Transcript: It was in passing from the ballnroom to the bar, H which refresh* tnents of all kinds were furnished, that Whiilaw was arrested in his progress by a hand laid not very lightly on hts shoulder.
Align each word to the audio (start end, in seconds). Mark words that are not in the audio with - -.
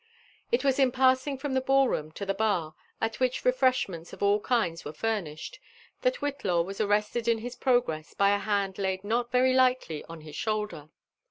It 0.51 0.63
was 0.63 0.79
in 0.79 0.91
passing 0.91 1.37
from 1.37 1.53
the 1.53 1.61
ballnroom 1.61 2.11
to 2.13 2.25
the 2.25 2.33
bar, 2.33 2.73
H 2.99 3.19
which 3.19 3.45
refresh* 3.45 3.85
tnents 3.85 4.13
of 4.13 4.23
all 4.23 4.39
kinds 4.39 4.83
were 4.83 4.93
furnished, 4.93 5.59
that 6.01 6.21
Whiilaw 6.21 6.65
was 6.65 6.81
arrested 6.81 7.27
in 7.27 7.37
his 7.37 7.55
progress 7.55 8.15
by 8.15 8.31
a 8.31 8.39
hand 8.39 8.79
laid 8.79 9.03
not 9.03 9.31
very 9.31 9.53
lightly 9.53 10.03
on 10.05 10.23
hts 10.23 10.33
shoulder. 10.33 10.89